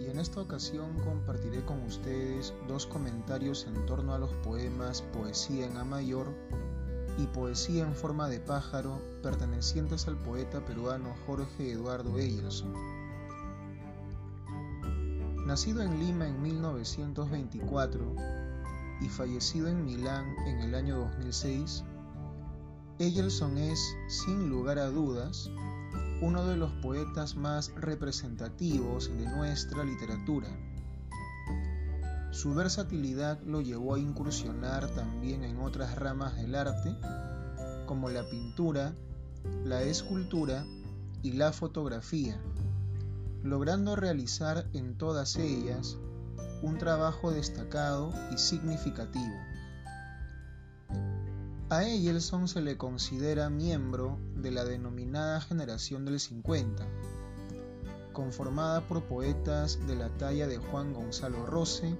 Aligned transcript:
Y 0.00 0.06
en 0.06 0.18
esta 0.18 0.40
ocasión 0.40 0.98
compartiré 1.04 1.62
con 1.64 1.82
ustedes 1.82 2.54
dos 2.66 2.86
comentarios 2.86 3.66
en 3.66 3.84
torno 3.84 4.14
a 4.14 4.18
los 4.18 4.32
poemas 4.42 5.02
Poesía 5.02 5.66
en 5.66 5.76
A 5.76 5.84
mayor 5.84 6.28
y 7.18 7.26
Poesía 7.26 7.82
en 7.84 7.94
forma 7.94 8.28
de 8.28 8.40
pájaro 8.40 9.02
pertenecientes 9.22 10.08
al 10.08 10.16
poeta 10.16 10.64
peruano 10.64 11.14
Jorge 11.26 11.72
Eduardo 11.72 12.18
Eyerson. 12.18 12.72
Nacido 15.46 15.82
en 15.82 15.98
Lima 15.98 16.26
en 16.26 16.40
1924 16.40 18.14
y 19.02 19.08
fallecido 19.10 19.68
en 19.68 19.84
Milán 19.84 20.24
en 20.46 20.60
el 20.60 20.74
año 20.74 20.98
2006, 21.00 21.84
Eyerson 22.98 23.58
es, 23.58 23.78
sin 24.08 24.48
lugar 24.48 24.78
a 24.78 24.86
dudas, 24.86 25.50
uno 26.22 26.46
de 26.46 26.56
los 26.56 26.72
poetas 26.72 27.36
más 27.36 27.72
representativos 27.74 29.10
de 29.16 29.26
nuestra 29.26 29.84
literatura. 29.84 30.48
Su 32.30 32.54
versatilidad 32.54 33.40
lo 33.42 33.60
llevó 33.60 33.94
a 33.94 33.98
incursionar 33.98 34.88
también 34.94 35.44
en 35.44 35.58
otras 35.60 35.94
ramas 35.96 36.36
del 36.36 36.54
arte, 36.54 36.96
como 37.86 38.08
la 38.08 38.28
pintura, 38.28 38.94
la 39.64 39.82
escultura 39.82 40.64
y 41.22 41.32
la 41.32 41.52
fotografía, 41.52 42.40
logrando 43.42 43.94
realizar 43.94 44.66
en 44.72 44.96
todas 44.96 45.36
ellas 45.36 45.98
un 46.62 46.78
trabajo 46.78 47.30
destacado 47.30 48.12
y 48.32 48.38
significativo. 48.38 49.36
A 51.68 51.82
Eyelson 51.82 52.46
se 52.46 52.62
le 52.62 52.76
considera 52.76 53.50
miembro 53.50 54.20
de 54.36 54.52
la 54.52 54.64
denominada 54.64 55.40
generación 55.40 56.04
del 56.04 56.20
50, 56.20 56.86
conformada 58.12 58.86
por 58.86 59.02
poetas 59.02 59.84
de 59.88 59.96
la 59.96 60.08
talla 60.10 60.46
de 60.46 60.58
Juan 60.58 60.94
Gonzalo 60.94 61.44
Rose, 61.44 61.96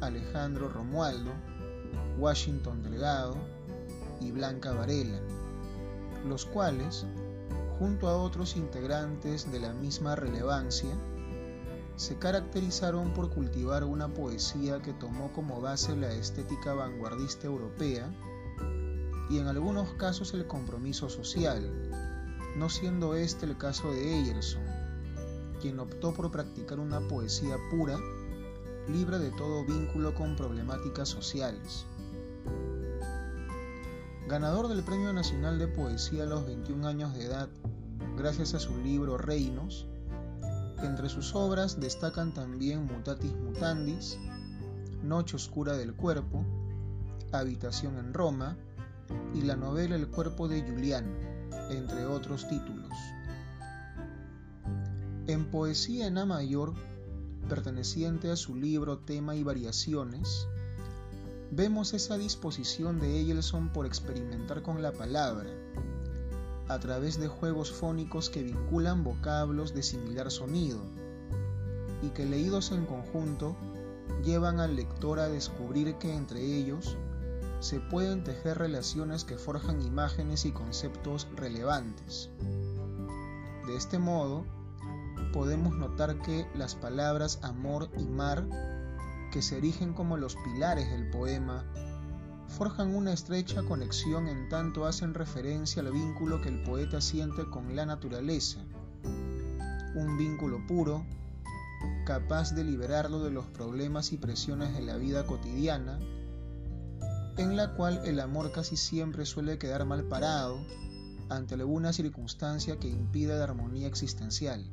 Alejandro 0.00 0.68
Romualdo, 0.68 1.30
Washington 2.18 2.82
Delgado 2.82 3.36
y 4.20 4.32
Blanca 4.32 4.72
Varela, 4.72 5.20
los 6.26 6.44
cuales, 6.44 7.06
junto 7.78 8.08
a 8.08 8.16
otros 8.16 8.56
integrantes 8.56 9.52
de 9.52 9.60
la 9.60 9.72
misma 9.74 10.16
relevancia, 10.16 10.90
se 11.94 12.18
caracterizaron 12.18 13.14
por 13.14 13.30
cultivar 13.30 13.84
una 13.84 14.08
poesía 14.08 14.82
que 14.82 14.92
tomó 14.92 15.32
como 15.32 15.60
base 15.60 15.94
la 15.94 16.12
estética 16.12 16.74
vanguardista 16.74 17.46
europea 17.46 18.12
y 19.32 19.38
en 19.38 19.46
algunos 19.46 19.94
casos 19.94 20.34
el 20.34 20.46
compromiso 20.46 21.08
social, 21.08 21.66
no 22.54 22.68
siendo 22.68 23.14
este 23.14 23.46
el 23.46 23.56
caso 23.56 23.90
de 23.90 24.18
Eyerson, 24.18 24.62
quien 25.58 25.80
optó 25.80 26.12
por 26.12 26.30
practicar 26.30 26.78
una 26.78 27.00
poesía 27.00 27.56
pura, 27.70 27.98
libre 28.88 29.18
de 29.18 29.30
todo 29.30 29.64
vínculo 29.64 30.14
con 30.14 30.36
problemáticas 30.36 31.08
sociales. 31.08 31.86
Ganador 34.28 34.68
del 34.68 34.82
Premio 34.82 35.14
Nacional 35.14 35.58
de 35.58 35.66
Poesía 35.66 36.24
a 36.24 36.26
los 36.26 36.44
21 36.44 36.86
años 36.86 37.14
de 37.14 37.24
edad, 37.24 37.48
gracias 38.18 38.52
a 38.52 38.60
su 38.60 38.76
libro 38.76 39.16
Reinos, 39.16 39.86
entre 40.82 41.08
sus 41.08 41.34
obras 41.34 41.80
destacan 41.80 42.34
también 42.34 42.84
Mutatis 42.84 43.32
Mutandis, 43.32 44.18
Noche 45.02 45.36
Oscura 45.36 45.72
del 45.72 45.94
Cuerpo, 45.94 46.44
Habitación 47.32 47.96
en 47.96 48.12
Roma, 48.12 48.58
y 49.34 49.42
la 49.42 49.56
novela 49.56 49.96
El 49.96 50.08
cuerpo 50.08 50.48
de 50.48 50.62
Julián, 50.62 51.06
entre 51.70 52.06
otros 52.06 52.48
títulos. 52.48 52.92
En 55.26 55.50
Poesía 55.50 56.06
en 56.06 56.18
A 56.18 56.26
mayor, 56.26 56.74
perteneciente 57.48 58.30
a 58.30 58.36
su 58.36 58.54
libro 58.54 58.98
Tema 58.98 59.36
y 59.36 59.42
Variaciones, 59.42 60.46
vemos 61.50 61.94
esa 61.94 62.18
disposición 62.18 62.98
de 62.98 63.20
Eyelson 63.20 63.68
por 63.68 63.86
experimentar 63.86 64.62
con 64.62 64.82
la 64.82 64.92
palabra, 64.92 65.50
a 66.68 66.78
través 66.78 67.20
de 67.20 67.28
juegos 67.28 67.70
fónicos 67.70 68.30
que 68.30 68.42
vinculan 68.42 69.04
vocablos 69.04 69.74
de 69.74 69.82
similar 69.82 70.30
sonido, 70.30 70.80
y 72.02 72.08
que 72.08 72.26
leídos 72.26 72.72
en 72.72 72.86
conjunto 72.86 73.56
llevan 74.24 74.60
al 74.60 74.76
lector 74.76 75.20
a 75.20 75.28
descubrir 75.28 75.94
que 75.96 76.14
entre 76.14 76.40
ellos 76.40 76.96
se 77.62 77.78
pueden 77.78 78.24
tejer 78.24 78.58
relaciones 78.58 79.24
que 79.24 79.38
forjan 79.38 79.82
imágenes 79.82 80.44
y 80.46 80.50
conceptos 80.50 81.28
relevantes. 81.36 82.28
De 83.68 83.76
este 83.76 84.00
modo, 84.00 84.44
podemos 85.32 85.72
notar 85.72 86.18
que 86.22 86.44
las 86.56 86.74
palabras 86.74 87.38
amor 87.42 87.88
y 87.96 88.04
mar, 88.04 88.44
que 89.30 89.42
se 89.42 89.58
erigen 89.58 89.92
como 89.94 90.16
los 90.16 90.34
pilares 90.34 90.90
del 90.90 91.08
poema, 91.10 91.64
forjan 92.48 92.96
una 92.96 93.12
estrecha 93.12 93.62
conexión 93.62 94.26
en 94.26 94.48
tanto 94.48 94.84
hacen 94.84 95.14
referencia 95.14 95.82
al 95.82 95.92
vínculo 95.92 96.42
que 96.42 96.48
el 96.48 96.64
poeta 96.64 97.00
siente 97.00 97.48
con 97.48 97.76
la 97.76 97.86
naturaleza, 97.86 98.58
un 99.94 100.16
vínculo 100.18 100.66
puro, 100.66 101.06
capaz 102.04 102.56
de 102.56 102.64
liberarlo 102.64 103.22
de 103.22 103.30
los 103.30 103.46
problemas 103.46 104.12
y 104.12 104.16
presiones 104.18 104.74
de 104.74 104.82
la 104.82 104.96
vida 104.96 105.26
cotidiana, 105.28 106.00
en 107.36 107.56
la 107.56 107.74
cual 107.74 108.00
el 108.04 108.20
amor 108.20 108.52
casi 108.52 108.76
siempre 108.76 109.24
suele 109.24 109.58
quedar 109.58 109.84
mal 109.84 110.04
parado 110.04 110.58
ante 111.30 111.54
alguna 111.54 111.92
circunstancia 111.92 112.78
que 112.78 112.88
impida 112.88 113.36
la 113.36 113.44
armonía 113.44 113.86
existencial. 113.86 114.70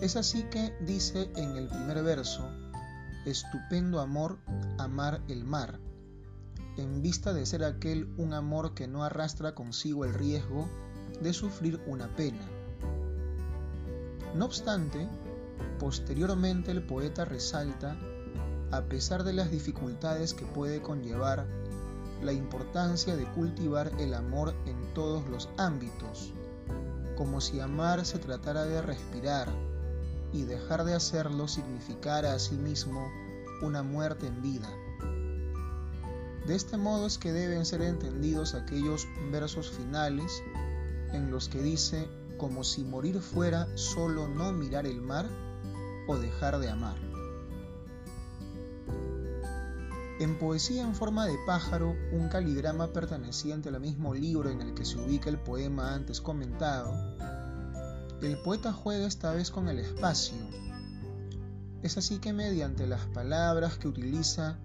Es 0.00 0.16
así 0.16 0.44
que 0.44 0.74
dice 0.80 1.30
en 1.36 1.56
el 1.56 1.68
primer 1.68 2.02
verso, 2.02 2.48
estupendo 3.24 4.00
amor, 4.00 4.38
amar 4.78 5.20
el 5.28 5.44
mar, 5.44 5.78
en 6.76 7.02
vista 7.02 7.32
de 7.32 7.46
ser 7.46 7.64
aquel 7.64 8.12
un 8.16 8.34
amor 8.34 8.74
que 8.74 8.88
no 8.88 9.04
arrastra 9.04 9.54
consigo 9.54 10.04
el 10.04 10.14
riesgo 10.14 10.68
de 11.22 11.32
sufrir 11.32 11.80
una 11.86 12.14
pena. 12.14 12.46
No 14.34 14.44
obstante, 14.44 15.08
posteriormente 15.78 16.70
el 16.70 16.82
poeta 16.82 17.24
resalta 17.24 17.96
a 18.70 18.82
pesar 18.82 19.24
de 19.24 19.32
las 19.32 19.50
dificultades 19.50 20.34
que 20.34 20.44
puede 20.44 20.82
conllevar 20.82 21.46
la 22.22 22.32
importancia 22.32 23.16
de 23.16 23.24
cultivar 23.32 23.90
el 23.98 24.14
amor 24.14 24.54
en 24.66 24.94
todos 24.94 25.28
los 25.28 25.48
ámbitos, 25.56 26.32
como 27.16 27.40
si 27.40 27.60
amar 27.60 28.04
se 28.04 28.18
tratara 28.18 28.64
de 28.64 28.82
respirar 28.82 29.48
y 30.32 30.42
dejar 30.42 30.84
de 30.84 30.94
hacerlo 30.94 31.48
significara 31.48 32.32
a 32.32 32.38
sí 32.38 32.56
mismo 32.56 33.10
una 33.62 33.82
muerte 33.82 34.26
en 34.26 34.42
vida. 34.42 34.68
De 36.46 36.54
este 36.54 36.76
modo 36.76 37.06
es 37.06 37.18
que 37.18 37.32
deben 37.32 37.66
ser 37.66 37.82
entendidos 37.82 38.54
aquellos 38.54 39.06
versos 39.32 39.70
finales 39.70 40.42
en 41.12 41.30
los 41.30 41.48
que 41.48 41.60
dice 41.60 42.08
como 42.38 42.64
si 42.64 42.84
morir 42.84 43.20
fuera 43.20 43.66
solo 43.76 44.28
no 44.28 44.52
mirar 44.52 44.86
el 44.86 45.00
mar 45.00 45.26
o 46.06 46.16
dejar 46.16 46.58
de 46.58 46.68
amar. 46.68 47.15
En 50.18 50.38
Poesía 50.38 50.82
en 50.82 50.94
forma 50.94 51.26
de 51.26 51.36
pájaro, 51.46 51.94
un 52.10 52.28
caligrama 52.30 52.90
perteneciente 52.92 53.68
al 53.68 53.80
mismo 53.80 54.14
libro 54.14 54.48
en 54.48 54.62
el 54.62 54.72
que 54.72 54.86
se 54.86 54.96
ubica 54.98 55.28
el 55.28 55.38
poema 55.38 55.94
antes 55.94 56.22
comentado, 56.22 56.94
el 58.22 58.38
poeta 58.38 58.72
juega 58.72 59.06
esta 59.06 59.32
vez 59.32 59.50
con 59.50 59.68
el 59.68 59.78
espacio. 59.78 60.38
Es 61.82 61.98
así 61.98 62.18
que 62.18 62.32
mediante 62.32 62.86
las 62.86 63.04
palabras 63.08 63.76
que 63.76 63.88
utiliza, 63.88 64.56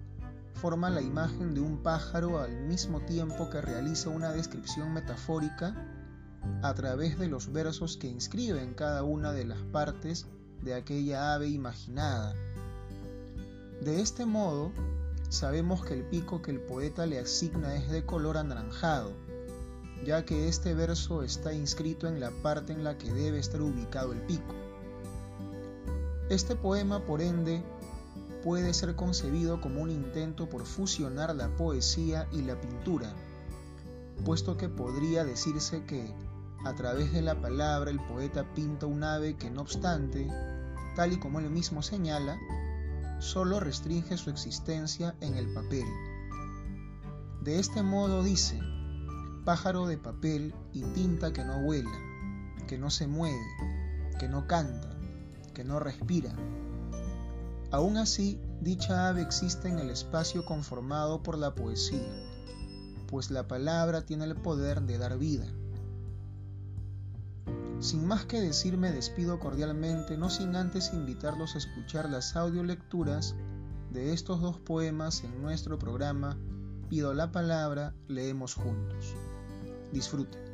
forma 0.54 0.88
la 0.88 1.02
imagen 1.02 1.52
de 1.52 1.60
un 1.60 1.82
pájaro 1.82 2.38
al 2.38 2.58
mismo 2.62 3.00
tiempo 3.02 3.50
que 3.50 3.60
realiza 3.60 4.08
una 4.08 4.32
descripción 4.32 4.94
metafórica 4.94 5.76
a 6.62 6.72
través 6.72 7.18
de 7.18 7.28
los 7.28 7.52
versos 7.52 7.98
que 7.98 8.08
inscriben 8.08 8.72
cada 8.72 9.02
una 9.02 9.32
de 9.32 9.44
las 9.44 9.58
partes 9.58 10.26
de 10.62 10.72
aquella 10.72 11.34
ave 11.34 11.48
imaginada. 11.48 12.34
De 13.82 14.00
este 14.00 14.24
modo, 14.24 14.72
sabemos 15.32 15.82
que 15.82 15.94
el 15.94 16.02
pico 16.02 16.42
que 16.42 16.50
el 16.50 16.60
poeta 16.60 17.06
le 17.06 17.18
asigna 17.18 17.74
es 17.74 17.90
de 17.90 18.04
color 18.04 18.36
anaranjado, 18.36 19.12
ya 20.04 20.26
que 20.26 20.46
este 20.46 20.74
verso 20.74 21.22
está 21.22 21.54
inscrito 21.54 22.06
en 22.06 22.20
la 22.20 22.30
parte 22.42 22.74
en 22.74 22.84
la 22.84 22.98
que 22.98 23.10
debe 23.10 23.38
estar 23.38 23.62
ubicado 23.62 24.12
el 24.12 24.20
pico. 24.20 24.54
Este 26.28 26.54
poema, 26.54 27.06
por 27.06 27.22
ende, 27.22 27.62
puede 28.44 28.74
ser 28.74 28.94
concebido 28.94 29.62
como 29.62 29.80
un 29.80 29.90
intento 29.90 30.50
por 30.50 30.66
fusionar 30.66 31.34
la 31.34 31.48
poesía 31.56 32.28
y 32.30 32.42
la 32.42 32.60
pintura, 32.60 33.14
puesto 34.26 34.58
que 34.58 34.68
podría 34.68 35.24
decirse 35.24 35.82
que, 35.86 36.14
a 36.66 36.74
través 36.74 37.10
de 37.14 37.22
la 37.22 37.40
palabra, 37.40 37.90
el 37.90 38.00
poeta 38.00 38.52
pinta 38.54 38.84
un 38.84 39.02
ave 39.02 39.38
que, 39.38 39.50
no 39.50 39.62
obstante, 39.62 40.28
tal 40.94 41.14
y 41.14 41.18
como 41.18 41.38
él 41.40 41.48
mismo 41.48 41.80
señala, 41.80 42.38
solo 43.22 43.60
restringe 43.60 44.18
su 44.18 44.30
existencia 44.30 45.14
en 45.20 45.36
el 45.36 45.52
papel. 45.54 45.86
De 47.40 47.60
este 47.60 47.82
modo 47.82 48.24
dice, 48.24 48.60
pájaro 49.44 49.86
de 49.86 49.96
papel 49.96 50.52
y 50.72 50.82
tinta 50.82 51.32
que 51.32 51.44
no 51.44 51.62
vuela, 51.62 51.96
que 52.66 52.78
no 52.78 52.90
se 52.90 53.06
mueve, 53.06 53.46
que 54.18 54.28
no 54.28 54.48
canta, 54.48 54.90
que 55.54 55.62
no 55.62 55.78
respira. 55.78 56.34
Aún 57.70 57.96
así, 57.96 58.40
dicha 58.60 59.08
ave 59.08 59.22
existe 59.22 59.68
en 59.68 59.78
el 59.78 59.90
espacio 59.90 60.44
conformado 60.44 61.22
por 61.22 61.38
la 61.38 61.54
poesía, 61.54 62.12
pues 63.06 63.30
la 63.30 63.46
palabra 63.46 64.04
tiene 64.04 64.24
el 64.24 64.34
poder 64.34 64.82
de 64.82 64.98
dar 64.98 65.16
vida. 65.16 65.46
Sin 67.82 68.06
más 68.06 68.24
que 68.26 68.40
decir, 68.40 68.78
me 68.78 68.92
despido 68.92 69.40
cordialmente, 69.40 70.16
no 70.16 70.30
sin 70.30 70.54
antes 70.54 70.92
invitarlos 70.92 71.56
a 71.56 71.58
escuchar 71.58 72.08
las 72.08 72.36
audiolecturas 72.36 73.34
de 73.90 74.12
estos 74.12 74.40
dos 74.40 74.56
poemas 74.58 75.24
en 75.24 75.42
nuestro 75.42 75.78
programa 75.78 76.38
Pido 76.92 77.14
la 77.14 77.32
palabra, 77.32 77.94
leemos 78.06 78.54
juntos. 78.54 79.16
Disfruten. 79.92 80.51